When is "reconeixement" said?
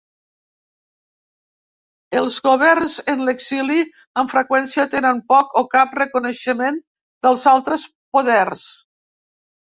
6.01-6.83